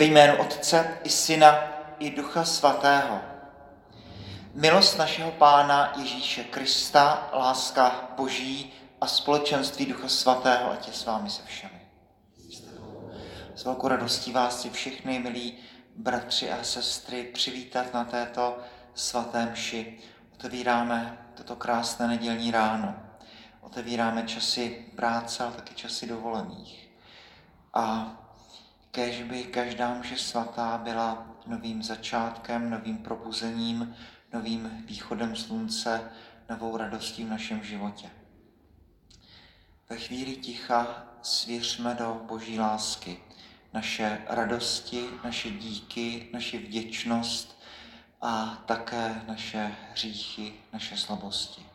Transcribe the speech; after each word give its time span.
Ve 0.00 0.06
jménu 0.06 0.36
Otce 0.36 0.98
i 1.04 1.10
Syna 1.10 1.54
i 1.98 2.10
Ducha 2.10 2.44
Svatého. 2.44 3.20
Milost 4.54 4.98
našeho 4.98 5.32
Pána 5.32 5.92
Ježíše 5.96 6.44
Krista, 6.44 7.30
láska 7.32 8.08
Boží 8.16 8.72
a 9.00 9.06
společenství 9.06 9.86
Ducha 9.86 10.08
Svatého, 10.08 10.72
ať 10.72 10.86
je 10.86 10.92
s 10.92 11.04
vámi 11.06 11.30
se 11.30 11.42
všemi. 11.42 11.80
S 13.54 13.64
velkou 13.64 13.88
radostí 13.88 14.32
vás 14.32 14.60
si 14.60 14.70
všechny, 14.70 15.18
milí 15.18 15.58
bratři 15.96 16.50
a 16.50 16.62
sestry, 16.62 17.22
přivítat 17.22 17.94
na 17.94 18.04
této 18.04 18.58
svaté 18.94 19.46
mši. 19.52 19.98
Otevíráme 20.34 21.18
toto 21.34 21.56
krásné 21.56 22.08
nedělní 22.08 22.50
ráno. 22.50 22.94
Otevíráme 23.60 24.22
časy 24.22 24.86
práce, 24.96 25.44
ale 25.44 25.52
taky 25.52 25.74
časy 25.74 26.06
dovolených. 26.06 26.90
A 27.74 28.16
kež 28.90 29.22
by 29.22 29.44
každá 29.44 29.94
mše 29.94 30.16
svatá 30.16 30.78
byla 30.78 31.26
novým 31.46 31.82
začátkem, 31.82 32.70
novým 32.70 32.98
probuzením, 32.98 33.96
novým 34.32 34.84
východem 34.86 35.36
slunce, 35.36 36.10
novou 36.50 36.76
radostí 36.76 37.24
v 37.24 37.30
našem 37.30 37.62
životě. 37.62 38.10
Ve 39.88 39.96
chvíli 39.96 40.36
ticha 40.36 41.04
svěřme 41.22 41.94
do 41.94 42.20
boží 42.28 42.58
lásky 42.58 43.18
naše 43.72 44.22
radosti, 44.26 45.08
naše 45.24 45.50
díky, 45.50 46.28
naše 46.32 46.58
vděčnost 46.58 47.60
a 48.20 48.62
také 48.66 49.22
naše 49.26 49.74
hříchy, 49.92 50.52
naše 50.72 50.96
slabosti. 50.96 51.69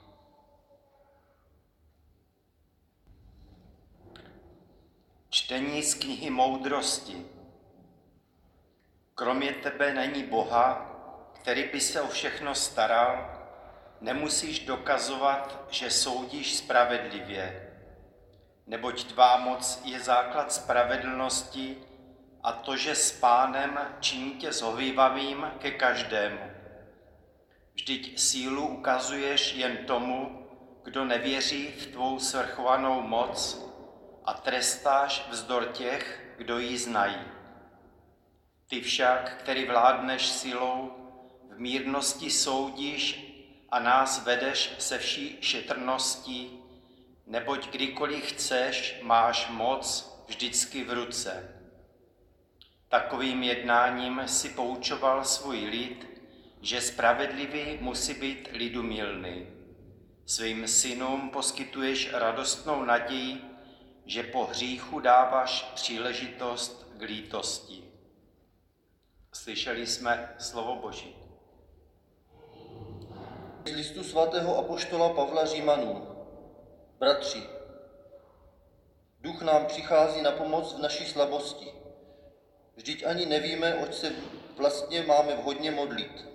Čtení 5.35 5.83
z 5.83 5.93
knihy 5.93 6.29
moudrosti. 6.29 7.25
Kromě 9.15 9.51
tebe 9.51 9.93
není 9.93 10.23
Boha, 10.23 10.91
který 11.33 11.63
by 11.63 11.81
se 11.81 12.01
o 12.01 12.07
všechno 12.07 12.55
staral, 12.55 13.41
nemusíš 14.01 14.59
dokazovat, 14.59 15.65
že 15.69 15.91
soudíš 15.91 16.55
spravedlivě, 16.55 17.73
neboť 18.67 19.03
tvá 19.03 19.37
moc 19.37 19.81
je 19.83 19.99
základ 19.99 20.53
spravedlnosti 20.53 21.77
a 22.43 22.51
to, 22.51 22.77
že 22.77 22.95
s 22.95 23.11
pánem 23.11 23.79
činí 23.99 24.31
tě 24.31 24.51
zhovývavým 24.51 25.51
ke 25.59 25.71
každému. 25.71 26.51
Vždyť 27.73 28.19
sílu 28.19 28.67
ukazuješ 28.67 29.53
jen 29.53 29.77
tomu, 29.77 30.47
kdo 30.83 31.05
nevěří 31.05 31.67
v 31.67 31.85
tvou 31.85 32.19
svrchovanou 32.19 33.01
moc 33.01 33.64
a 34.25 34.33
trestáš 34.33 35.27
vzdor 35.29 35.65
těch, 35.65 36.33
kdo 36.37 36.59
ji 36.59 36.77
znají. 36.77 37.21
Ty 38.67 38.81
však, 38.81 39.37
který 39.39 39.65
vládneš 39.65 40.27
silou, 40.27 40.91
v 41.51 41.59
mírnosti 41.59 42.31
soudíš 42.31 43.31
a 43.69 43.79
nás 43.79 44.25
vedeš 44.25 44.75
se 44.79 44.97
vší 44.97 45.37
šetrností, 45.41 46.59
neboť 47.27 47.69
kdykoliv 47.69 48.25
chceš, 48.25 48.99
máš 49.01 49.49
moc 49.49 50.11
vždycky 50.27 50.83
v 50.83 50.93
ruce. 50.93 51.61
Takovým 52.89 53.43
jednáním 53.43 54.21
si 54.25 54.49
poučoval 54.49 55.23
svůj 55.23 55.57
lid, 55.57 56.07
že 56.61 56.81
spravedlivý 56.81 57.77
musí 57.81 58.13
být 58.13 58.49
lidu 58.51 58.83
milný. 58.83 59.47
Svým 60.25 60.67
synům 60.67 61.29
poskytuješ 61.29 62.13
radostnou 62.13 62.85
naději, 62.85 63.54
že 64.05 64.23
po 64.23 64.45
hříchu 64.45 64.99
dáváš 64.99 65.71
příležitost 65.75 66.87
k 66.97 67.01
lítosti. 67.01 67.83
Slyšeli 69.33 69.87
jsme 69.87 70.35
slovo 70.39 70.75
Boží. 70.75 71.15
Z 73.65 73.71
listu 73.71 74.03
svatého 74.03 74.57
apoštola 74.57 75.13
Pavla 75.13 75.45
Římanů. 75.45 76.07
Bratři, 76.99 77.43
duch 79.21 79.41
nám 79.41 79.65
přichází 79.65 80.21
na 80.21 80.31
pomoc 80.31 80.73
v 80.73 80.81
naší 80.81 81.05
slabosti. 81.05 81.73
Vždyť 82.75 83.05
ani 83.05 83.25
nevíme, 83.25 83.75
oč 83.75 83.93
se 83.93 84.11
vlastně 84.57 85.03
máme 85.03 85.35
vhodně 85.35 85.71
modlit. 85.71 86.25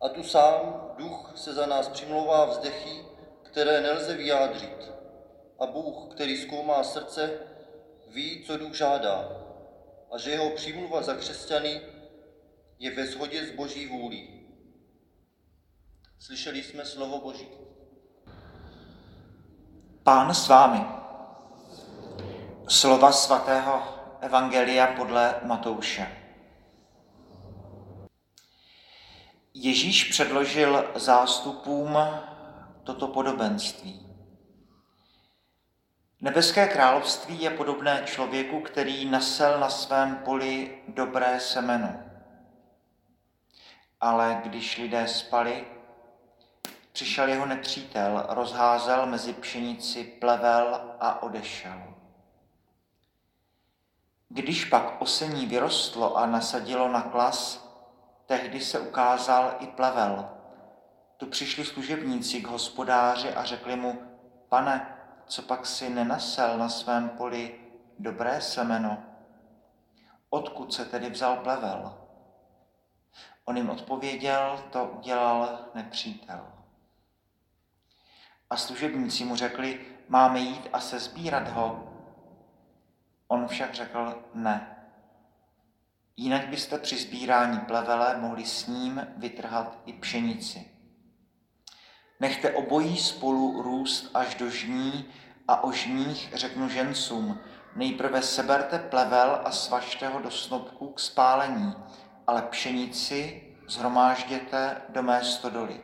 A 0.00 0.08
tu 0.08 0.22
sám 0.22 0.90
duch 0.98 1.32
se 1.34 1.54
za 1.54 1.66
nás 1.66 1.88
přimlouvá 1.88 2.44
vzdechy, 2.44 3.04
které 3.42 3.80
nelze 3.80 4.14
vyjádřit 4.16 4.99
a 5.60 5.66
Bůh, 5.66 6.14
který 6.14 6.36
zkoumá 6.36 6.84
srdce, 6.84 7.38
ví, 8.08 8.44
co 8.46 8.56
duch 8.56 8.74
žádá 8.74 9.28
a 10.10 10.18
že 10.18 10.30
jeho 10.30 10.50
přímluva 10.50 11.02
za 11.02 11.14
křesťany 11.14 11.80
je 12.78 12.94
ve 12.94 13.06
shodě 13.06 13.46
s 13.46 13.50
boží 13.50 13.86
vůlí. 13.86 14.46
Slyšeli 16.18 16.62
jsme 16.62 16.84
slovo 16.84 17.20
Boží. 17.20 17.48
Pán 20.02 20.34
s 20.34 20.48
vámi. 20.48 20.84
Slova 22.68 23.12
svatého 23.12 23.82
Evangelia 24.20 24.86
podle 24.86 25.40
Matouše. 25.42 26.16
Ježíš 29.54 30.04
předložil 30.04 30.92
zástupům 30.94 31.98
toto 32.84 33.08
podobenství. 33.08 34.09
Nebeské 36.22 36.68
království 36.68 37.42
je 37.42 37.50
podobné 37.50 38.02
člověku, 38.04 38.60
který 38.60 39.10
nasel 39.10 39.60
na 39.60 39.70
svém 39.70 40.16
poli 40.16 40.82
dobré 40.88 41.40
semeno. 41.40 42.02
Ale 44.00 44.40
když 44.44 44.78
lidé 44.78 45.08
spali, 45.08 45.64
přišel 46.92 47.28
jeho 47.28 47.46
nepřítel, 47.46 48.26
rozházel 48.28 49.06
mezi 49.06 49.32
pšenici 49.32 50.04
plevel 50.04 50.96
a 51.00 51.22
odešel. 51.22 51.82
Když 54.28 54.64
pak 54.64 55.02
osení 55.02 55.46
vyrostlo 55.46 56.16
a 56.16 56.26
nasadilo 56.26 56.88
na 56.88 57.02
klas, 57.02 57.68
tehdy 58.26 58.60
se 58.60 58.80
ukázal 58.80 59.56
i 59.60 59.66
plevel. 59.66 60.30
Tu 61.16 61.26
přišli 61.26 61.64
služebníci 61.64 62.40
k 62.40 62.46
hospodáři 62.46 63.34
a 63.34 63.44
řekli 63.44 63.76
mu, 63.76 64.02
pane, 64.48 64.99
co 65.30 65.42
pak 65.42 65.66
si 65.66 65.90
nenasel 65.90 66.58
na 66.58 66.68
svém 66.68 67.08
poli 67.08 67.60
dobré 67.98 68.40
semeno? 68.40 69.02
Odkud 70.30 70.74
se 70.74 70.84
tedy 70.84 71.10
vzal 71.10 71.36
plevel? 71.36 71.98
On 73.44 73.56
jim 73.56 73.70
odpověděl, 73.70 74.64
to 74.72 74.84
udělal 74.84 75.58
nepřítel. 75.74 76.52
A 78.50 78.56
služebníci 78.56 79.24
mu 79.24 79.36
řekli, 79.36 79.80
máme 80.08 80.40
jít 80.40 80.68
a 80.72 80.80
se 80.80 80.98
sbírat 80.98 81.48
ho. 81.48 81.92
On 83.28 83.48
však 83.48 83.74
řekl 83.74 84.22
ne. 84.34 84.76
Jinak 86.16 86.48
byste 86.48 86.78
při 86.78 86.98
sbírání 86.98 87.60
plevele 87.60 88.16
mohli 88.16 88.46
s 88.46 88.66
ním 88.66 89.06
vytrhat 89.16 89.78
i 89.86 89.92
pšenici. 89.92 90.79
Nechte 92.20 92.50
obojí 92.50 92.96
spolu 92.96 93.62
růst 93.62 94.10
až 94.14 94.34
do 94.34 94.50
žní 94.50 95.08
a 95.48 95.64
o 95.64 95.72
žních 95.72 96.32
řeknu 96.34 96.68
žencům, 96.68 97.38
nejprve 97.76 98.22
seberte 98.22 98.78
plevel 98.78 99.40
a 99.44 99.50
svažte 99.50 100.08
ho 100.08 100.20
do 100.20 100.30
snopku 100.30 100.88
k 100.88 101.00
spálení, 101.00 101.74
ale 102.26 102.42
pšenici 102.42 103.42
zhromážděte 103.68 104.76
do 104.88 105.02
mé 105.02 105.24
stodoly. 105.24 105.80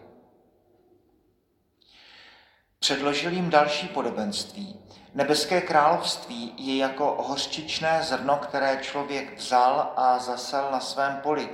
Předložil 2.79 3.33
jim 3.33 3.51
další 3.51 3.89
podobenství. 3.89 4.81
Nebeské 5.15 5.61
království 5.61 6.55
je 6.57 6.77
jako 6.77 7.25
hořčičné 7.27 8.03
zrno, 8.03 8.37
které 8.37 8.79
člověk 8.83 9.39
vzal 9.39 9.93
a 9.97 10.19
zasel 10.19 10.69
na 10.73 10.81
svém 10.81 11.17
poli. 11.23 11.49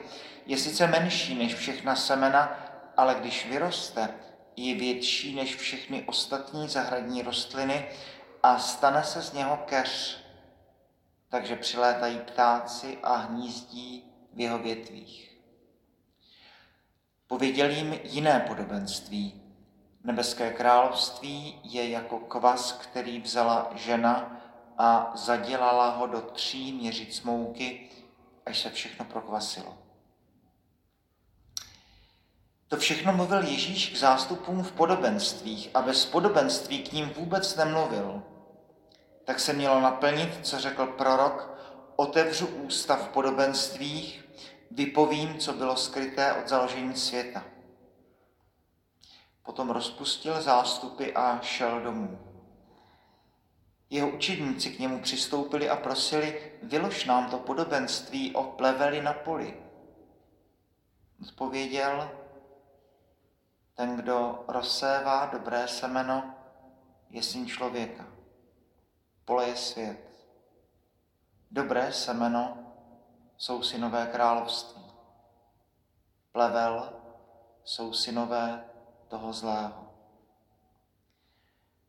Je 0.47 0.59
sice 0.59 0.87
menší 0.87 1.35
než 1.35 1.55
všechna 1.55 1.97
semena, 1.97 2.57
ale 2.97 3.15
když 3.15 3.47
vyroste, 3.47 4.09
je 4.57 4.75
větší 4.75 5.35
než 5.35 5.57
všechny 5.57 6.03
ostatní 6.03 6.69
zahradní 6.69 7.23
rostliny 7.23 7.89
a 8.43 8.59
stane 8.59 9.05
se 9.05 9.23
z 9.23 9.33
něho 9.33 9.57
keř. 9.57 10.19
Takže 11.29 11.57
přilétají 11.57 12.19
ptáci 12.19 12.99
a 13.03 13.17
hnízdí 13.17 14.05
v 14.33 14.41
jeho 14.41 14.59
větvích. 14.59 15.39
Pověděl 17.27 17.71
jim 17.71 18.01
jiné 18.05 18.45
podobenství. 18.49 19.43
Nebeské 20.05 20.53
království 20.53 21.61
je 21.65 21.91
jako 21.91 22.19
kvas, 22.19 22.73
který 22.73 23.21
vzala 23.21 23.73
žena 23.75 24.43
a 24.79 25.13
zadělala 25.15 25.91
ho 25.91 26.07
do 26.07 26.21
tří 26.21 26.73
měřic 26.73 27.23
mouky, 27.23 27.91
až 28.47 28.61
se 28.61 28.71
všechno 28.71 29.05
prokvasilo. 29.05 29.82
To 32.73 32.79
všechno 32.79 33.13
mluvil 33.13 33.43
Ježíš 33.43 33.91
k 33.91 33.97
zástupům 33.97 34.63
v 34.63 34.73
podobenstvích 34.73 35.71
a 35.75 35.83
bez 35.83 36.07
podobenství 36.07 36.83
k 36.83 36.93
ním 36.93 37.09
vůbec 37.09 37.57
nemluvil. 37.57 38.23
Tak 39.25 39.41
se 39.41 39.53
mělo 39.53 39.81
naplnit, 39.81 40.39
co 40.43 40.59
řekl 40.59 40.87
prorok, 40.87 41.59
otevřu 41.97 42.47
ústa 42.47 42.97
v 42.97 43.09
podobenstvích, 43.09 44.25
vypovím, 44.71 45.39
co 45.39 45.53
bylo 45.53 45.77
skryté 45.77 46.33
od 46.33 46.49
založení 46.49 46.97
světa. 46.97 47.45
Potom 49.43 49.71
rozpustil 49.71 50.43
zástupy 50.43 51.13
a 51.15 51.41
šel 51.43 51.81
domů. 51.81 52.19
Jeho 53.91 54.09
učedníci 54.09 54.71
k 54.71 54.79
němu 54.79 55.01
přistoupili 55.01 55.69
a 55.69 55.77
prosili, 55.77 56.53
vylož 56.63 57.05
nám 57.05 57.31
to 57.31 57.39
podobenství 57.39 58.35
o 58.35 58.43
pleveli 58.43 59.03
na 59.03 59.13
poli. 59.13 59.57
Odpověděl, 61.23 62.22
ten, 63.75 63.97
kdo 63.97 64.45
rozsévá 64.49 65.27
dobré 65.27 65.69
semeno, 65.69 66.35
je 67.11 67.23
syn 67.23 67.47
člověka. 67.47 68.07
Pole 69.25 69.49
je 69.49 69.57
svět. 69.57 70.13
Dobré 71.51 71.93
semeno 71.93 72.59
jsou 73.37 73.63
synové 73.63 74.07
království. 74.07 74.93
Plevel 76.33 76.93
jsou 77.65 77.93
synové 77.93 78.65
toho 79.09 79.33
zlého. 79.33 79.95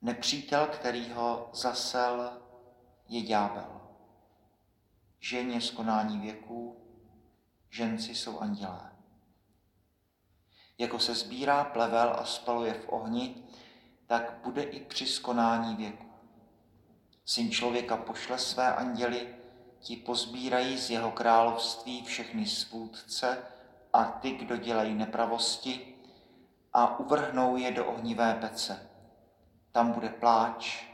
Nepřítel, 0.02 0.68
který 0.68 1.12
ho 1.12 1.50
zasel, 1.54 2.42
je 3.08 3.22
ďábel. 3.22 3.82
Ženě 5.20 5.62
z 5.62 5.72
konání 5.72 6.20
věků, 6.20 6.78
ženci 7.70 8.16
jsou 8.16 8.40
andělé. 8.40 8.93
Jako 10.78 11.00
se 11.00 11.16
sbírá 11.16 11.64
plevel 11.64 12.16
a 12.20 12.26
spaluje 12.26 12.74
v 12.74 12.90
ohni, 12.90 13.44
tak 14.08 14.40
bude 14.44 14.64
i 14.64 14.80
při 14.80 15.06
skonání 15.06 15.76
věku. 15.76 16.06
Syn 17.26 17.52
člověka 17.52 17.98
pošle 17.98 18.40
své 18.40 18.76
anděly, 18.76 19.36
ti 19.80 19.96
pozbírají 19.96 20.78
z 20.78 20.90
jeho 20.90 21.12
království 21.12 22.04
všechny 22.04 22.46
svůdce 22.46 23.38
a 23.94 24.04
ty, 24.04 24.32
kdo 24.32 24.58
dělají 24.58 24.94
nepravosti, 24.94 25.96
a 26.74 27.00
uvrhnou 27.00 27.58
je 27.58 27.72
do 27.72 27.86
ohnivé 27.86 28.38
pece. 28.42 28.90
Tam 29.72 29.92
bude 29.92 30.10
pláč 30.10 30.86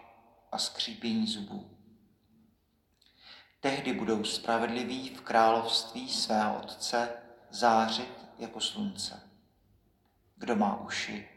a 0.51 0.57
skřípění 0.57 1.27
zubů. 1.27 1.69
Tehdy 3.59 3.93
budou 3.93 4.23
spravedliví 4.23 5.09
v 5.09 5.21
království 5.21 6.09
svého 6.09 6.59
Otce 6.59 7.09
zářit 7.49 8.25
jako 8.37 8.59
slunce. 8.59 9.28
Kdo 10.39 10.55
má 10.55 10.75
uši, 10.81 11.29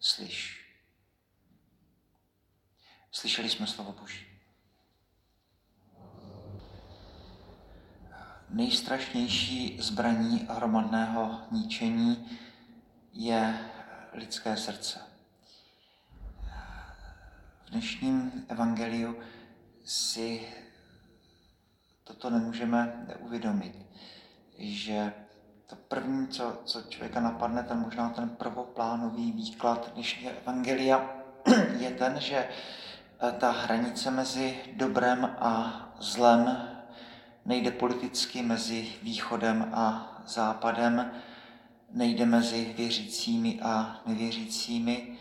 slyš. 0.00 0.66
Slyšeli 3.12 3.50
jsme 3.50 3.66
slovo 3.66 3.92
Boží. 3.92 4.26
Nejstrašnější 8.48 9.78
zbraní 9.82 10.46
hromadného 10.50 11.40
ničení 11.50 12.38
je 13.12 13.70
lidské 14.12 14.56
srdce. 14.56 15.00
V 17.66 17.70
dnešním 17.70 18.46
evangeliu 18.48 19.22
si 19.84 20.48
toto 22.04 22.30
nemůžeme 22.30 23.06
uvědomit, 23.18 23.86
že 24.58 25.12
to 25.72 25.78
první, 25.88 26.28
co, 26.28 26.60
co 26.64 26.82
člověka 26.82 27.20
napadne, 27.20 27.62
ten 27.62 27.78
možná 27.78 28.08
ten 28.08 28.28
prvoplánový 28.28 29.32
výklad 29.32 29.90
dnešního 29.94 30.32
evangelia, 30.42 31.10
je 31.78 31.90
ten, 31.90 32.20
že 32.20 32.36
eh, 32.36 33.32
ta 33.32 33.50
hranice 33.50 34.10
mezi 34.10 34.58
dobrem 34.72 35.36
a 35.38 35.80
zlem 36.00 36.68
nejde 37.44 37.70
politicky 37.70 38.42
mezi 38.42 38.88
východem 39.02 39.68
a 39.72 40.12
západem, 40.26 41.10
nejde 41.90 42.26
mezi 42.26 42.74
věřícími 42.76 43.60
a 43.62 44.00
nevěřícími, 44.06 45.18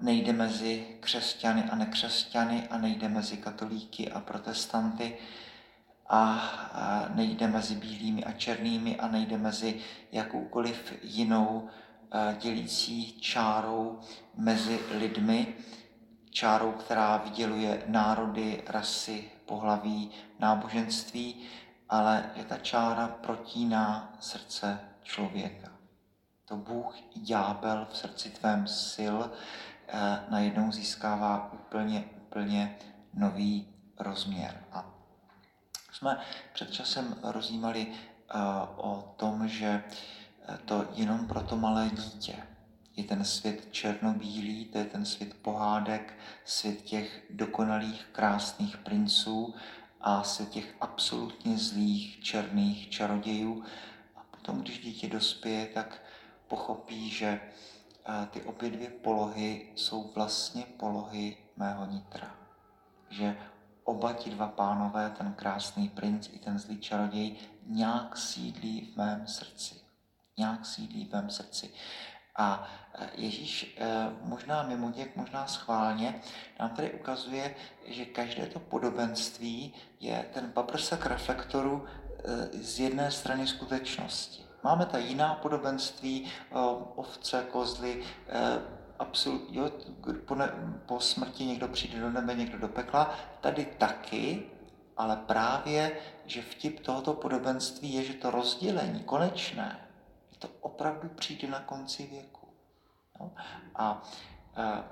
nejde 0.00 0.32
mezi 0.32 0.86
křesťany 1.00 1.64
a 1.64 1.76
nekřesťany 1.76 2.68
a 2.70 2.78
nejde 2.78 3.08
mezi 3.08 3.36
katolíky 3.36 4.12
a 4.12 4.20
protestanty 4.20 5.18
a 6.10 6.42
nejde 7.14 7.48
mezi 7.48 7.74
bílými 7.74 8.24
a 8.24 8.32
černými 8.32 8.96
a 8.96 9.08
nejde 9.08 9.38
mezi 9.38 9.80
jakoukoliv 10.12 10.94
jinou 11.02 11.68
dělící 12.38 13.20
čárou 13.20 14.00
mezi 14.36 14.80
lidmi, 14.90 15.54
čárou, 16.30 16.72
která 16.72 17.16
vyděluje 17.16 17.82
národy, 17.86 18.62
rasy, 18.66 19.30
pohlaví, 19.46 20.10
náboženství, 20.38 21.36
ale 21.88 22.30
je 22.36 22.44
ta 22.44 22.56
čára 22.56 23.08
protíná 23.08 24.12
srdce 24.20 24.80
člověka. 25.02 25.68
To 26.44 26.56
Bůh 26.56 26.94
i 27.16 27.20
ďábel 27.20 27.86
v 27.90 27.96
srdci 27.96 28.30
tvém 28.30 28.66
sil 28.90 29.16
najednou 30.30 30.72
získává 30.72 31.52
úplně, 31.52 32.04
úplně 32.16 32.76
nový 33.14 33.68
rozměr. 33.98 34.64
A 34.72 34.99
jsme 35.92 36.20
před 36.52 36.72
časem 36.72 37.16
rozjímali 37.22 37.86
eh, 37.90 38.34
o 38.76 39.14
tom, 39.16 39.48
že 39.48 39.84
eh, 40.48 40.58
to 40.64 40.88
jenom 40.94 41.26
pro 41.26 41.40
to 41.40 41.56
malé 41.56 41.90
dítě 41.94 42.42
je 43.00 43.04
ten 43.04 43.24
svět 43.24 43.68
černobílý, 43.70 44.64
to 44.64 44.78
je 44.78 44.84
ten 44.84 45.04
svět 45.04 45.34
pohádek, 45.34 46.18
svět 46.44 46.82
těch 46.82 47.22
dokonalých, 47.30 48.06
krásných 48.12 48.76
princů 48.76 49.54
a 50.00 50.22
svět 50.22 50.48
těch 50.48 50.74
absolutně 50.80 51.58
zlých, 51.58 52.20
černých 52.22 52.90
čarodějů. 52.90 53.64
A 54.16 54.20
potom, 54.30 54.60
když 54.60 54.78
dítě 54.78 55.08
dospěje, 55.08 55.66
tak 55.66 56.02
pochopí, 56.48 57.10
že 57.10 57.40
eh, 58.06 58.26
ty 58.30 58.42
obě 58.42 58.70
dvě 58.70 58.90
polohy 58.90 59.72
jsou 59.74 60.12
vlastně 60.14 60.64
polohy 60.76 61.36
mého 61.56 61.86
nitra. 61.86 62.34
Že 63.10 63.36
oba 63.90 64.12
ti 64.12 64.30
dva 64.30 64.46
pánové, 64.46 65.10
ten 65.10 65.32
krásný 65.32 65.88
princ 65.88 66.28
i 66.32 66.38
ten 66.38 66.58
zlý 66.58 66.78
čaroděj, 66.78 67.36
nějak 67.66 68.16
sídlí 68.16 68.92
v 68.92 68.96
mém 68.96 69.26
srdci. 69.26 69.74
Nějak 70.38 70.66
sídlí 70.66 71.04
v 71.04 71.12
mém 71.12 71.30
srdci. 71.30 71.70
A 72.36 72.68
e, 72.94 73.08
Ježíš 73.14 73.76
e, 73.78 73.86
možná 74.22 74.62
mimoděk, 74.62 75.16
možná 75.16 75.46
schválně 75.46 76.20
nám 76.60 76.70
tady 76.70 76.90
ukazuje, 76.92 77.54
že 77.86 78.04
každé 78.04 78.46
to 78.46 78.58
podobenství 78.60 79.74
je 80.00 80.30
ten 80.34 80.52
paprsek 80.52 81.06
reflektoru 81.06 81.84
e, 81.84 82.62
z 82.62 82.80
jedné 82.80 83.10
strany 83.10 83.46
skutečnosti. 83.46 84.44
Máme 84.62 84.86
ta 84.86 84.98
jiná 84.98 85.34
podobenství, 85.34 86.32
ovce, 86.96 87.46
kozly, 87.52 88.02
absolut, 89.00 89.48
jo, 89.50 89.70
po, 90.24 90.34
ne, 90.34 90.52
po 90.86 91.00
smrti 91.00 91.44
někdo 91.44 91.68
přijde 91.68 92.00
do 92.00 92.10
nebe, 92.10 92.34
někdo 92.34 92.58
do 92.58 92.68
pekla. 92.68 93.14
Tady 93.40 93.64
taky, 93.64 94.42
ale 94.96 95.16
právě, 95.16 95.96
že 96.26 96.42
vtip 96.42 96.80
tohoto 96.80 97.14
podobenství 97.14 97.92
je, 97.92 98.04
že 98.04 98.14
to 98.14 98.30
rozdělení 98.30 99.00
konečné, 99.00 99.88
to 100.38 100.48
opravdu 100.60 101.08
přijde 101.08 101.48
na 101.48 101.60
konci 101.60 102.06
věku. 102.06 102.48
No? 103.20 103.32
A 103.74 104.02
e, 104.56 104.82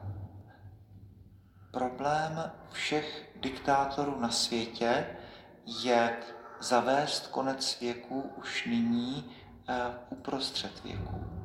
problém 1.70 2.52
všech 2.70 3.30
diktátorů 3.36 4.20
na 4.20 4.30
světě 4.30 5.16
je 5.84 6.16
zavést 6.60 7.26
konec 7.26 7.80
věku 7.80 8.20
už 8.20 8.66
nyní 8.66 9.36
e, 9.68 9.74
uprostřed 10.10 10.84
věku. 10.84 11.37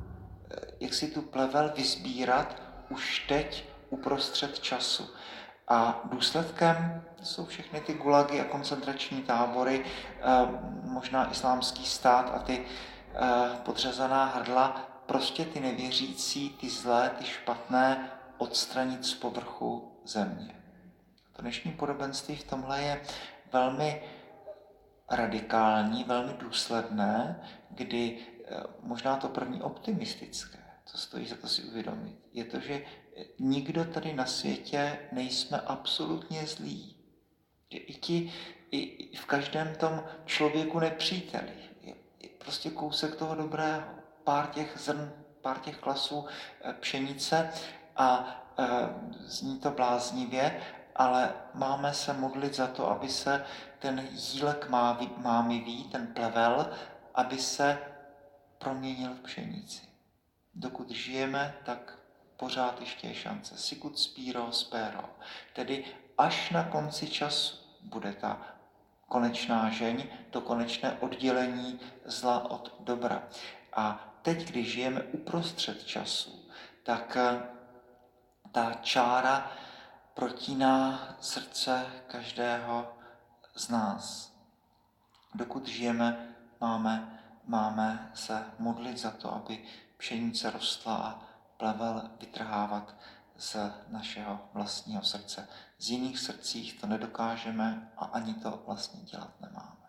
Jak 0.94 0.98
si 0.98 1.10
tu 1.10 1.22
plevel 1.22 1.72
vyzbírat 1.76 2.62
už 2.88 3.26
teď 3.28 3.64
uprostřed 3.90 4.58
času. 4.58 5.10
A 5.68 6.00
důsledkem 6.04 7.04
jsou 7.22 7.46
všechny 7.46 7.80
ty 7.80 7.94
gulagy 7.94 8.40
a 8.40 8.44
koncentrační 8.44 9.22
tábory, 9.22 9.84
e, 9.84 10.22
možná 10.82 11.30
islámský 11.30 11.86
stát 11.86 12.32
a 12.34 12.38
ty 12.38 12.64
Eh, 13.16 13.56
podřezaná 13.62 14.24
hrdla, 14.24 14.68
prostě 15.06 15.44
ty 15.44 15.60
nevěřící, 15.60 16.50
ty 16.50 16.70
zlé, 16.70 17.10
ty 17.18 17.24
špatné 17.24 18.10
odstranit 18.38 19.04
z 19.04 19.14
povrchu 19.14 19.98
země. 20.04 20.54
To 21.32 21.42
dnešní 21.42 21.72
podobenství 21.72 22.36
v 22.36 22.44
tomhle 22.44 22.82
je 22.82 23.02
velmi 23.52 24.02
radikální, 25.10 26.04
velmi 26.04 26.34
důsledné, 26.38 27.40
kdy 27.70 28.18
eh, 28.18 28.62
možná 28.82 29.16
to 29.16 29.28
první 29.28 29.62
optimistické, 29.62 30.58
co 30.94 31.00
stojí 31.00 31.26
za 31.26 31.36
to 31.36 31.48
si 31.48 31.62
uvědomit, 31.62 32.16
je 32.32 32.44
to, 32.44 32.60
že 32.60 32.82
nikdo 33.38 33.84
tady 33.84 34.12
na 34.12 34.26
světě 34.26 34.98
nejsme 35.12 35.60
absolutně 35.60 36.46
zlí. 36.46 36.96
Že 37.70 37.78
i 37.78 37.94
ti, 37.94 38.32
i 38.70 39.16
v 39.16 39.24
každém 39.24 39.74
tom 39.74 40.04
člověku 40.24 40.80
nepříteli 40.80 41.52
prostě 42.44 42.70
kousek 42.70 43.16
toho 43.16 43.34
dobrého, 43.34 43.82
pár 44.24 44.46
těch 44.46 44.72
zrn, 44.76 45.12
pár 45.40 45.58
těch 45.58 45.78
klasů 45.78 46.26
eh, 46.62 46.72
pšenice 46.72 47.50
a 47.96 48.40
e, 48.58 48.64
zní 49.26 49.58
to 49.58 49.70
bláznivě, 49.70 50.62
ale 50.96 51.34
máme 51.54 51.94
se 51.94 52.12
modlit 52.12 52.54
za 52.54 52.66
to, 52.66 52.90
aby 52.90 53.08
se 53.08 53.44
ten 53.78 54.08
jílek 54.10 54.68
mámivý, 55.16 55.84
ten 55.84 56.06
plevel, 56.06 56.70
aby 57.14 57.38
se 57.38 57.78
proměnil 58.58 59.14
v 59.14 59.20
pšenici. 59.20 59.93
Dokud 60.54 60.90
žijeme, 60.90 61.54
tak 61.64 61.98
pořád 62.36 62.80
ještě 62.80 63.06
je 63.06 63.14
šance. 63.14 63.58
Sicut 63.58 63.98
spiro 63.98 64.52
spero. 64.52 65.04
Tedy 65.52 65.84
až 66.18 66.50
na 66.50 66.64
konci 66.64 67.08
času 67.08 67.56
bude 67.82 68.12
ta 68.12 68.40
konečná 69.08 69.70
žeň, 69.70 70.04
to 70.30 70.40
konečné 70.40 70.92
oddělení 71.00 71.80
zla 72.04 72.50
od 72.50 72.74
dobra. 72.80 73.22
A 73.72 74.14
teď, 74.22 74.48
když 74.48 74.72
žijeme 74.72 75.02
uprostřed 75.02 75.84
času, 75.84 76.48
tak 76.82 77.16
eh, 77.16 77.42
ta 78.52 78.72
čára 78.82 79.52
protíná 80.14 81.08
srdce 81.20 81.86
každého 82.06 82.96
z 83.54 83.68
nás. 83.68 84.32
Dokud 85.34 85.68
žijeme, 85.68 86.34
máme, 86.60 87.20
máme 87.46 88.10
se 88.14 88.44
modlit 88.58 88.98
za 88.98 89.10
to, 89.10 89.34
aby 89.34 89.64
pšenice 90.04 90.50
rostla 90.50 90.96
a 90.96 91.20
plevel 91.56 92.10
vytrhávat 92.20 92.94
z 93.36 93.56
našeho 93.88 94.48
vlastního 94.52 95.02
srdce. 95.02 95.48
Z 95.78 95.90
jiných 95.90 96.18
srdcích 96.18 96.80
to 96.80 96.86
nedokážeme 96.86 97.92
a 97.96 98.04
ani 98.04 98.34
to 98.34 98.62
vlastně 98.66 99.00
dělat 99.00 99.40
nemáme. 99.40 99.88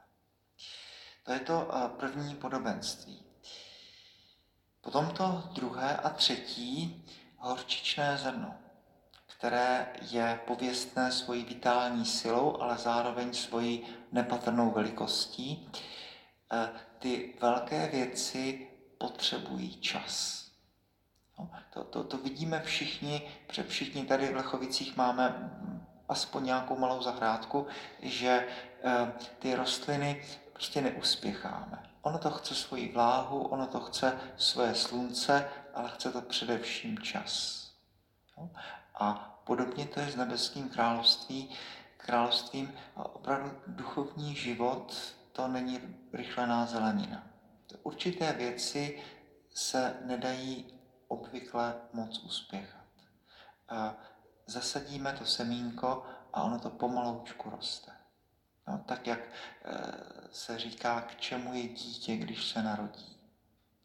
To 1.23 1.31
je 1.31 1.39
to 1.39 1.75
eh, 1.75 1.89
první 1.89 2.35
podobenství. 2.35 3.25
Potom 4.81 5.11
to 5.11 5.49
druhé 5.53 5.97
a 5.97 6.09
třetí 6.09 7.05
horčičné 7.37 8.17
zrno, 8.17 8.55
které 9.37 9.93
je 10.01 10.39
pověstné 10.47 11.11
svojí 11.11 11.45
vitální 11.45 12.05
silou, 12.05 12.61
ale 12.61 12.77
zároveň 12.77 13.33
svojí 13.33 13.83
nepatrnou 14.11 14.71
velikostí. 14.71 15.71
Eh, 16.51 16.69
ty 16.99 17.37
velké 17.41 17.87
věci 17.87 18.74
potřebují 19.05 19.77
čas. 19.81 20.45
No, 21.39 21.49
to, 21.73 21.83
to, 21.83 22.03
to 22.03 22.17
vidíme 22.17 22.61
všichni, 22.65 23.21
protože 23.47 23.63
všichni 23.63 24.05
tady 24.05 24.27
v 24.27 24.35
Lechovicích 24.35 24.97
máme 24.97 25.51
aspoň 26.09 26.45
nějakou 26.45 26.77
malou 26.77 27.01
zahrádku, 27.01 27.67
že 28.01 28.47
eh, 28.83 29.13
ty 29.39 29.55
rostliny 29.55 30.25
prostě 30.53 30.81
neuspěcháme. 30.81 31.83
Ono 32.01 32.17
to 32.17 32.31
chce 32.31 32.55
svoji 32.55 32.91
vláhu, 32.91 33.41
ono 33.47 33.67
to 33.67 33.79
chce 33.79 34.19
své 34.37 34.75
slunce, 34.75 35.49
ale 35.73 35.89
chce 35.89 36.11
to 36.11 36.21
především 36.21 36.99
čas. 36.99 37.63
No? 38.37 38.49
A 38.95 39.37
podobně 39.43 39.85
to 39.85 39.99
je 39.99 40.11
s 40.11 40.15
nebeským 40.15 40.69
království, 40.69 41.49
královstvím. 41.97 42.73
Opravdu 42.95 43.51
duchovní 43.67 44.35
život 44.35 44.93
to 45.31 45.47
není 45.47 45.79
rychlená 46.13 46.65
zelenina. 46.65 47.34
Určité 47.83 48.33
věci 48.33 49.03
se 49.49 49.97
nedají 50.05 50.79
obvykle 51.07 51.75
moc 51.93 52.23
uspěchat. 52.23 52.85
Zasadíme 54.47 55.13
to 55.13 55.25
semínko 55.25 56.05
a 56.33 56.43
ono 56.43 56.59
to 56.59 56.69
pomaloučku 56.69 57.49
roste. 57.49 57.91
No, 58.67 58.77
tak 58.85 59.07
jak 59.07 59.19
eh, 59.19 59.71
se 60.31 60.59
říká, 60.59 61.01
k 61.01 61.15
čemu 61.15 61.53
je 61.53 61.67
dítě, 61.67 62.15
když 62.15 62.49
se 62.49 62.63
narodí. 62.63 63.17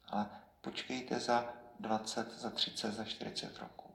Ale 0.08 0.30
počkejte 0.60 1.20
za 1.20 1.52
20, 1.80 2.38
za 2.38 2.50
30, 2.50 2.92
za 2.92 3.04
40 3.04 3.58
roků. 3.58 3.90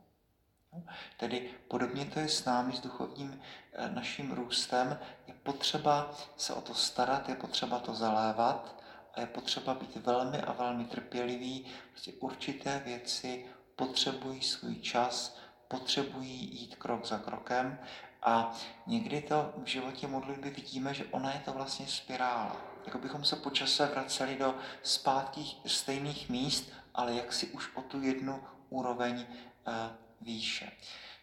No, 0.73 0.83
tedy 1.17 1.53
podobně 1.67 2.05
to 2.05 2.19
je 2.19 2.29
s 2.29 2.45
námi, 2.45 2.73
s 2.73 2.79
duchovním 2.79 3.41
eh, 3.73 3.89
naším 3.89 4.31
růstem. 4.31 4.99
Je 5.27 5.33
potřeba 5.33 6.11
se 6.37 6.53
o 6.53 6.61
to 6.61 6.73
starat, 6.73 7.29
je 7.29 7.35
potřeba 7.35 7.79
to 7.79 7.95
zalévat 7.95 8.84
a 9.15 9.19
je 9.19 9.27
potřeba 9.27 9.73
být 9.73 9.95
velmi 9.95 10.37
a 10.37 10.53
velmi 10.53 10.85
trpělivý. 10.85 11.65
Prostě 11.91 12.13
určité 12.13 12.81
věci 12.85 13.45
potřebují 13.75 14.41
svůj 14.41 14.75
čas, 14.75 15.37
potřebují 15.67 16.59
jít 16.59 16.75
krok 16.75 17.05
za 17.05 17.17
krokem 17.17 17.79
a 18.21 18.53
někdy 18.87 19.21
to 19.21 19.53
v 19.63 19.67
životě 19.67 20.07
modlitby 20.07 20.49
vidíme, 20.49 20.93
že 20.93 21.05
ona 21.05 21.33
je 21.33 21.39
to 21.39 21.53
vlastně 21.53 21.87
spirála. 21.87 22.57
Jako 22.85 22.97
bychom 22.97 23.23
se 23.23 23.35
po 23.35 23.49
čase 23.49 23.85
vraceli 23.85 24.35
do 24.35 24.55
zpátky 24.83 25.41
stejných 25.65 26.29
míst, 26.29 26.71
ale 26.93 27.13
jak 27.13 27.33
si 27.33 27.47
už 27.47 27.75
o 27.75 27.81
tu 27.81 28.01
jednu 28.01 28.43
úroveň 28.69 29.15
uh, 29.15 29.73
výše. 30.21 30.71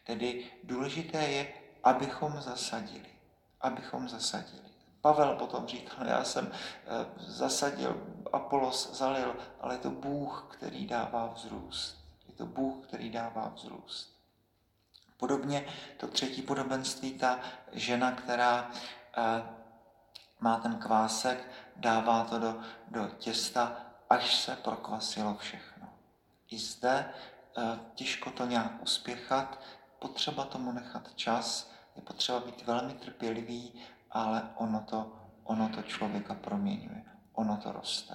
Tedy 0.05 0.47
důležité 0.65 1.19
je, 1.19 1.53
abychom 1.85 2.41
zasadili. 2.41 3.11
Abychom 3.61 4.09
zasadili. 4.09 4.72
Pavel 5.02 5.37
potom 5.37 5.66
říkal, 5.66 6.06
já 6.06 6.25
jsem 6.25 6.47
uh, 6.47 6.52
zasadil, 7.18 8.02
Apolos 8.32 8.99
zalil, 8.99 9.37
ale 9.61 9.75
je 9.75 9.78
to 9.78 9.90
Bůh, 9.90 10.47
který 10.50 10.87
dává 10.87 11.32
vzrůst. 11.35 12.04
Je 12.28 12.35
to 12.35 12.47
Bůh, 12.47 12.87
který 12.87 13.11
dává 13.11 13.52
vzrůst. 13.54 14.12
Podobně 15.23 15.66
to 15.97 16.06
třetí 16.06 16.42
podobenství, 16.42 17.12
ta 17.12 17.40
žena, 17.73 18.12
která 18.12 18.71
eh, 19.16 19.42
má 20.40 20.56
ten 20.56 20.76
kvásek, 20.78 21.50
dává 21.76 22.25
to 22.25 22.38
do, 22.38 22.61
do 22.88 23.09
těsta, 23.18 23.76
až 24.11 24.37
se 24.37 24.56
prokvasilo 24.56 25.35
všechno. 25.35 25.88
I 26.50 26.59
zde 26.59 27.12
eh, 27.59 27.78
těžko 27.94 28.30
to 28.30 28.47
nějak 28.47 28.82
uspěchat, 28.82 29.61
potřeba 29.99 30.44
tomu 30.44 30.73
nechat 30.73 31.14
čas, 31.14 31.71
je 31.97 32.02
potřeba 32.02 32.40
být 32.40 32.66
velmi 32.66 32.94
trpělivý, 32.94 33.82
ale 34.12 34.50
ono 34.54 34.81
to, 34.81 35.12
ono 35.45 35.69
to 35.69 35.83
člověka 35.83 36.35
proměňuje, 36.35 37.04
ono 37.33 37.57
to 37.57 37.73
roste. 37.73 38.14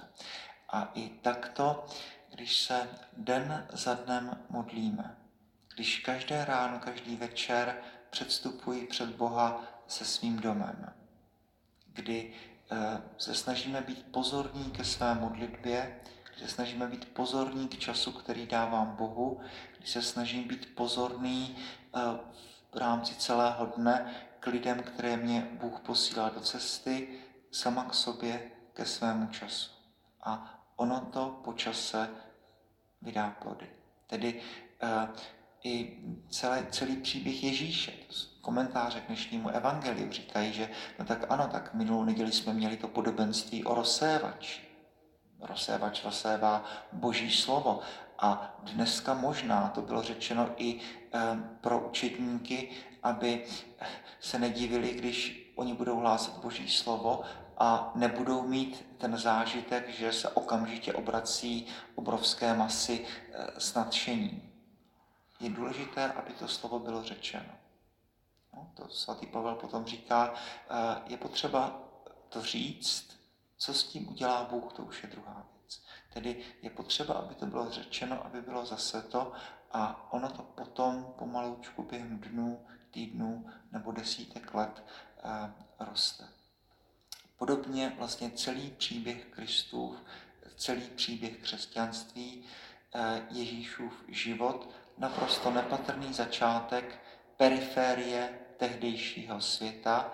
A 0.68 0.90
i 0.94 1.08
takto, 1.08 1.86
když 2.34 2.60
se 2.60 2.88
den 3.16 3.66
za 3.72 3.94
dnem 3.94 4.44
modlíme, 4.50 5.16
když 5.74 5.98
každé 5.98 6.44
ráno, 6.44 6.78
každý 6.78 7.16
večer 7.16 7.76
předstupuji 8.10 8.86
před 8.86 9.08
Boha 9.16 9.62
se 9.86 10.04
svým 10.04 10.36
domem, 10.36 10.92
kdy 11.92 12.32
eh, 12.70 13.02
se 13.18 13.34
snažíme 13.34 13.80
být 13.80 14.06
pozorní 14.12 14.70
ke 14.70 14.84
své 14.84 15.14
modlitbě, 15.14 16.00
kdy 16.36 16.46
se 16.46 16.54
snažíme 16.54 16.86
být 16.86 17.04
pozorní 17.04 17.68
k 17.68 17.78
času, 17.78 18.12
který 18.12 18.46
dávám 18.46 18.96
Bohu, 18.96 19.40
kdy 19.78 19.86
se 19.86 20.02
snažím 20.02 20.48
být 20.48 20.74
pozorný 20.74 21.56
eh, 21.56 22.00
v 22.72 22.76
rámci 22.76 23.14
celého 23.14 23.66
dne 23.66 24.27
k 24.40 24.46
lidem, 24.46 24.82
které 24.82 25.16
mě 25.16 25.48
Bůh 25.52 25.80
posílá 25.80 26.28
do 26.28 26.40
cesty, 26.40 27.08
sama 27.50 27.84
k 27.84 27.94
sobě, 27.94 28.50
ke 28.72 28.84
svému 28.84 29.26
času. 29.26 29.70
A 30.22 30.60
ono 30.76 31.00
to 31.00 31.40
po 31.44 31.52
čase 31.52 32.10
vydá 33.02 33.30
plody. 33.42 33.66
Tedy 34.06 34.40
eh, 34.82 35.08
i 35.64 35.98
celé, 36.30 36.66
celý 36.70 36.96
příběh 36.96 37.44
Ježíše. 37.44 37.92
Komentáře 38.40 39.00
k 39.00 39.06
dnešnímu 39.06 39.48
evangeliu 39.48 40.12
říkají, 40.12 40.52
že 40.52 40.70
no 40.98 41.04
tak 41.04 41.26
ano, 41.28 41.48
tak 41.52 41.74
minulou 41.74 42.04
neděli 42.04 42.32
jsme 42.32 42.52
měli 42.52 42.76
to 42.76 42.88
podobenství 42.88 43.64
o 43.64 43.74
rozsévači. 43.74 44.68
Rozsévač 45.40 46.04
rozsévá 46.04 46.64
boží 46.92 47.30
slovo. 47.30 47.80
A 48.18 48.56
dneska 48.62 49.14
možná 49.14 49.68
to 49.74 49.82
bylo 49.82 50.02
řečeno 50.02 50.50
i 50.56 50.74
e, 50.74 50.80
pro 51.60 51.78
učedníky, 51.78 52.70
aby 53.02 53.44
se 54.20 54.38
nedivili, 54.38 54.92
když 54.92 55.50
oni 55.56 55.74
budou 55.74 55.96
hlásat 55.96 56.38
boží 56.38 56.68
slovo 56.68 57.22
a 57.58 57.92
nebudou 57.94 58.48
mít 58.48 58.86
ten 58.98 59.16
zážitek, 59.16 59.88
že 59.88 60.12
se 60.12 60.28
okamžitě 60.28 60.92
obrací 60.92 61.66
obrovské 61.94 62.54
masy 62.54 63.06
e, 63.32 63.60
s 63.60 63.74
nadšením 63.74 64.48
je 65.40 65.50
důležité, 65.50 66.12
aby 66.12 66.32
to 66.32 66.48
slovo 66.48 66.78
bylo 66.78 67.04
řečeno. 67.04 67.54
No, 68.54 68.70
to 68.74 68.88
svatý 68.88 69.26
Pavel 69.26 69.54
potom 69.54 69.84
říká, 69.84 70.34
eh, 70.34 71.02
je 71.06 71.16
potřeba 71.16 71.80
to 72.28 72.42
říct, 72.42 73.20
co 73.56 73.74
s 73.74 73.84
tím 73.84 74.08
udělá 74.08 74.44
Bůh, 74.44 74.72
to 74.72 74.82
už 74.82 75.02
je 75.02 75.08
druhá. 75.08 75.46
Tedy 76.18 76.36
je 76.62 76.70
potřeba, 76.70 77.14
aby 77.14 77.34
to 77.34 77.46
bylo 77.46 77.70
řečeno, 77.70 78.26
aby 78.26 78.42
bylo 78.42 78.66
zase 78.66 79.02
to 79.02 79.32
a 79.72 80.12
ono 80.12 80.28
to 80.30 80.42
potom 80.42 81.14
pomaloučku 81.18 81.82
během 81.82 82.18
dnů, 82.18 82.66
týdnů 82.90 83.46
nebo 83.72 83.92
desítek 83.92 84.54
let 84.54 84.84
eh, 85.24 85.52
roste. 85.78 86.28
Podobně 87.36 87.92
vlastně 87.98 88.30
celý 88.30 88.70
příběh 88.70 89.24
Kristův, 89.24 89.96
celý 90.56 90.90
příběh 90.90 91.36
křesťanství, 91.36 92.44
eh, 92.94 93.22
Ježíšův 93.30 94.04
život 94.08 94.70
naprosto 94.98 95.50
nepatrný 95.50 96.12
začátek 96.12 97.02
periférie 97.36 98.38
tehdejšího 98.56 99.40
světa, 99.40 100.12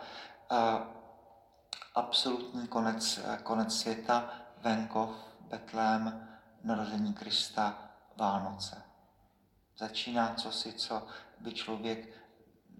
absolutní 1.94 2.66
konec, 2.66 3.20
konec 3.42 3.78
světa, 3.78 4.30
venkov, 4.58 5.33
Betlém, 5.54 6.28
narození 6.64 7.14
Krista, 7.14 7.90
Vánoce. 8.16 8.82
Začíná 9.78 10.34
co 10.34 10.52
si, 10.52 10.73
co 10.73 11.06
by 11.40 11.52
člověk 11.52 12.08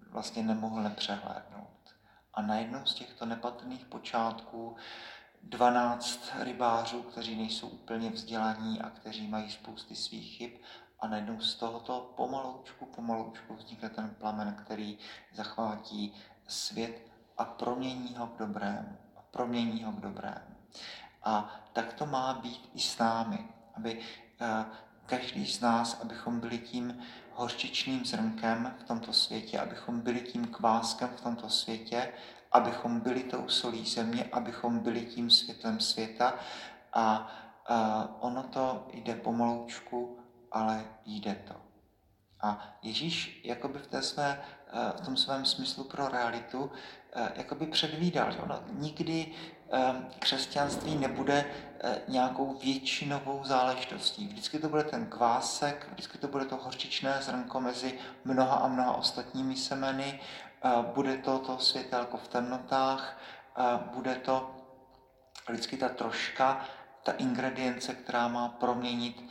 vlastně 0.09 0.43
nemohl 0.43 0.83
nepřehlédnout. 0.83 1.95
A 2.33 2.41
najednou 2.41 2.85
z 2.85 2.93
těchto 2.93 3.25
nepatrných 3.25 3.85
počátků 3.85 4.75
12 5.43 6.29
rybářů, 6.39 7.03
kteří 7.03 7.35
nejsou 7.35 7.67
úplně 7.67 8.09
vzdělaní 8.09 8.81
a 8.81 8.89
kteří 8.89 9.27
mají 9.27 9.51
spousty 9.51 9.95
svých 9.95 10.37
chyb, 10.37 10.51
a 10.99 11.07
najednou 11.07 11.39
z 11.39 11.55
tohoto 11.55 12.13
pomaloučku, 12.15 12.85
pomaloučku 12.85 13.55
vznikne 13.55 13.89
ten 13.89 14.09
plamen, 14.09 14.55
který 14.65 14.97
zachvátí 15.33 16.13
svět 16.47 17.11
a 17.37 17.45
promění 17.45 18.15
ho 18.17 18.27
k 18.27 18.37
dobrému. 18.37 18.97
A 19.15 19.21
promění 19.31 19.83
ho 19.83 19.91
k 19.91 19.99
dobrému. 19.99 20.55
A 21.25 21.49
tak 21.73 21.93
to 21.93 22.05
má 22.05 22.33
být 22.33 22.69
i 22.73 22.79
s 22.79 22.97
námi, 22.97 23.47
aby 23.77 23.99
eh, 24.41 24.65
každý 25.05 25.45
z 25.45 25.61
nás, 25.61 26.01
abychom 26.01 26.39
byli 26.39 26.57
tím 26.57 26.99
horčičným 27.33 28.05
zrnkem 28.05 28.75
v 28.79 28.83
tomto 28.83 29.13
světě, 29.13 29.59
abychom 29.59 30.01
byli 30.01 30.21
tím 30.21 30.47
kváskem 30.47 31.09
v 31.09 31.21
tomto 31.21 31.49
světě, 31.49 32.13
abychom 32.51 32.99
byli 32.99 33.23
tou 33.23 33.49
solí 33.49 33.85
země, 33.85 34.29
abychom 34.31 34.79
byli 34.79 35.05
tím 35.05 35.29
světlem 35.29 35.79
světa. 35.79 36.33
A, 36.93 37.31
a 37.67 38.07
ono 38.19 38.43
to 38.43 38.87
jde 38.93 39.15
pomaloučku, 39.15 40.19
ale 40.51 40.85
jde 41.05 41.35
to. 41.47 41.55
A 42.41 42.77
Ježíš 42.81 43.41
jakoby 43.43 43.79
v, 43.79 43.87
té 43.87 44.01
své, 44.01 44.41
eh, 44.41 44.64
v 44.97 45.01
tom 45.01 45.17
svém 45.17 45.45
smyslu 45.45 45.83
pro 45.83 46.07
realitu 46.07 46.71
eh, 47.13 47.31
jakoby 47.35 47.65
předvídal, 47.65 48.31
že 48.31 48.39
ono 48.39 48.59
nikdy 48.71 49.27
eh, 49.71 49.79
křesťanství 50.19 50.95
nebude 50.95 51.45
nějakou 52.07 52.53
většinovou 52.53 53.43
záležitostí. 53.43 54.27
Vždycky 54.27 54.59
to 54.59 54.69
bude 54.69 54.83
ten 54.83 55.05
kvásek, 55.05 55.87
vždycky 55.91 56.17
to 56.17 56.27
bude 56.27 56.45
to 56.45 56.55
horčičné 56.55 57.17
zrnko 57.21 57.61
mezi 57.61 57.99
mnoha 58.23 58.55
a 58.55 58.67
mnoha 58.67 58.95
ostatními 58.95 59.55
semeny, 59.55 60.19
bude 60.93 61.17
to 61.17 61.39
to 61.39 61.59
světelko 61.59 62.17
v 62.17 62.27
temnotách, 62.27 63.17
bude 63.93 64.15
to 64.15 64.55
vždycky 65.49 65.77
ta 65.77 65.89
troška, 65.89 66.65
ta 67.03 67.11
ingredience, 67.11 67.93
která 67.93 68.27
má 68.27 68.47
proměnit 68.49 69.23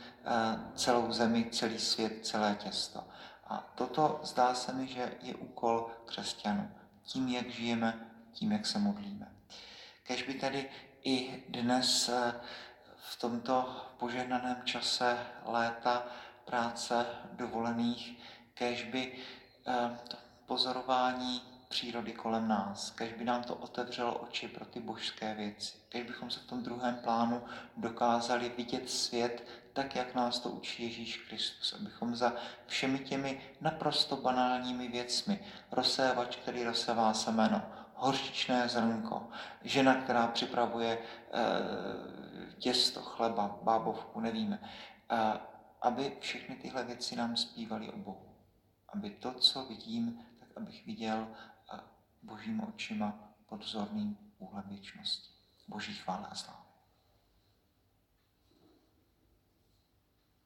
celou 0.75 1.11
zemi, 1.11 1.49
celý 1.51 1.79
svět, 1.79 2.13
celé 2.21 2.55
těsto. 2.63 3.03
A 3.47 3.57
toto 3.75 4.19
zdá 4.23 4.53
se 4.53 4.73
mi, 4.73 4.87
že 4.87 5.17
je 5.21 5.35
úkol 5.35 5.91
křesťanů. 6.05 6.71
Tím, 7.03 7.29
jak 7.29 7.49
žijeme, 7.49 8.09
tím, 8.31 8.51
jak 8.51 8.65
se 8.65 8.79
modlíme. 8.79 9.31
Kež 10.03 10.23
by 10.23 10.33
tedy 10.33 10.69
i 11.03 11.43
dnes 11.49 12.09
eh, 12.09 12.33
v 12.97 13.19
tomto 13.19 13.85
požehnaném 13.97 14.61
čase 14.63 15.17
léta, 15.45 16.05
práce, 16.45 17.05
dovolených, 17.31 18.19
kež 18.53 18.83
by 18.83 19.11
eh, 19.67 19.99
pozorování 20.45 21.41
přírody 21.69 22.13
kolem 22.13 22.47
nás, 22.47 22.91
kež 22.91 23.13
by 23.13 23.23
nám 23.25 23.43
to 23.43 23.55
otevřelo 23.55 24.15
oči 24.15 24.47
pro 24.47 24.65
ty 24.65 24.79
božské 24.79 25.33
věci, 25.33 25.77
kež 25.89 26.03
bychom 26.03 26.31
se 26.31 26.39
v 26.39 26.45
tom 26.45 26.63
druhém 26.63 26.95
plánu 26.95 27.43
dokázali 27.77 28.49
vidět 28.57 28.89
svět 28.89 29.47
tak, 29.75 29.95
jak 29.95 30.15
nás 30.15 30.39
to 30.39 30.49
učí 30.49 30.83
Ježíš 30.83 31.17
Kristus, 31.17 31.73
abychom 31.73 32.15
za 32.15 32.33
všemi 32.67 32.99
těmi 32.99 33.41
naprosto 33.61 34.15
banálními 34.15 34.87
věcmi, 34.87 35.39
rozsévač, 35.71 36.35
který 36.35 36.63
rozsevá 36.63 37.13
semeno, 37.13 37.61
horčičné 37.93 38.69
zrnko, 38.69 39.29
žena, 39.63 39.95
která 39.95 40.27
připravuje 40.27 40.97
e, 40.97 41.01
těsto, 42.59 43.01
chleba, 43.01 43.59
bábovku, 43.61 44.19
nevíme, 44.19 44.59
e, 44.63 45.39
aby 45.81 46.17
všechny 46.19 46.55
tyhle 46.55 46.83
věci 46.83 47.15
nám 47.15 47.37
zpívaly 47.37 47.89
o 47.89 47.97
Bohu. 47.97 48.35
Aby 48.89 49.09
to, 49.09 49.33
co 49.33 49.65
vidím, 49.65 50.25
tak 50.39 50.49
abych 50.57 50.85
viděl 50.85 51.27
božími 52.23 52.63
očima 52.63 53.33
pod 53.45 53.63
vzorným 53.63 54.17
úhlem 54.37 54.63
věčnosti. 54.67 55.29
Boží 55.67 55.93
chvála 55.93 56.27
a 56.27 56.35
sláva. 56.35 56.64